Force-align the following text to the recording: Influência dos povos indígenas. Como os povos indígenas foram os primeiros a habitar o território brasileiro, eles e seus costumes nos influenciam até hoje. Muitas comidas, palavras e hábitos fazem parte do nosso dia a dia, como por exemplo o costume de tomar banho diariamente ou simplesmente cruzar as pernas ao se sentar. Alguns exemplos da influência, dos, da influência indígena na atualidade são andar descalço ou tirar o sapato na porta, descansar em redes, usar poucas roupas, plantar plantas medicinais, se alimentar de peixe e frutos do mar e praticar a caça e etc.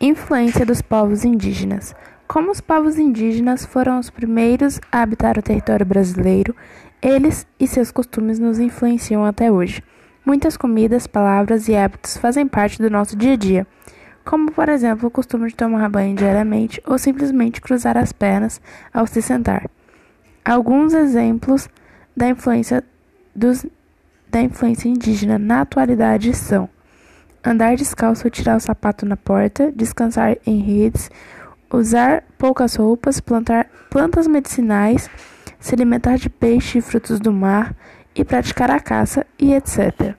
Influência 0.00 0.64
dos 0.64 0.80
povos 0.80 1.24
indígenas. 1.24 1.92
Como 2.28 2.52
os 2.52 2.60
povos 2.60 2.98
indígenas 2.98 3.66
foram 3.66 3.98
os 3.98 4.10
primeiros 4.10 4.78
a 4.92 5.02
habitar 5.02 5.36
o 5.36 5.42
território 5.42 5.84
brasileiro, 5.84 6.54
eles 7.02 7.44
e 7.58 7.66
seus 7.66 7.90
costumes 7.90 8.38
nos 8.38 8.60
influenciam 8.60 9.24
até 9.24 9.50
hoje. 9.50 9.82
Muitas 10.24 10.56
comidas, 10.56 11.08
palavras 11.08 11.66
e 11.66 11.74
hábitos 11.74 12.16
fazem 12.16 12.46
parte 12.46 12.80
do 12.80 12.88
nosso 12.88 13.16
dia 13.16 13.32
a 13.32 13.36
dia, 13.36 13.66
como 14.24 14.52
por 14.52 14.68
exemplo 14.68 15.08
o 15.08 15.10
costume 15.10 15.48
de 15.48 15.56
tomar 15.56 15.90
banho 15.90 16.14
diariamente 16.14 16.80
ou 16.86 16.96
simplesmente 16.96 17.60
cruzar 17.60 17.96
as 17.96 18.12
pernas 18.12 18.60
ao 18.94 19.04
se 19.04 19.20
sentar. 19.20 19.68
Alguns 20.44 20.94
exemplos 20.94 21.68
da 22.16 22.28
influência, 22.28 22.84
dos, 23.34 23.66
da 24.30 24.40
influência 24.40 24.88
indígena 24.88 25.40
na 25.40 25.62
atualidade 25.62 26.32
são 26.34 26.68
andar 27.44 27.76
descalço 27.76 28.26
ou 28.26 28.30
tirar 28.30 28.56
o 28.56 28.60
sapato 28.60 29.06
na 29.06 29.16
porta, 29.16 29.72
descansar 29.74 30.36
em 30.46 30.60
redes, 30.60 31.10
usar 31.72 32.24
poucas 32.36 32.74
roupas, 32.74 33.20
plantar 33.20 33.66
plantas 33.90 34.26
medicinais, 34.26 35.08
se 35.60 35.74
alimentar 35.74 36.16
de 36.16 36.28
peixe 36.28 36.78
e 36.78 36.82
frutos 36.82 37.20
do 37.20 37.32
mar 37.32 37.74
e 38.14 38.24
praticar 38.24 38.70
a 38.70 38.80
caça 38.80 39.26
e 39.38 39.54
etc. 39.54 40.14